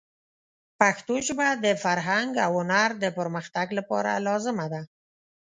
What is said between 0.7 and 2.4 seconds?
پښتو ژبه د فرهنګ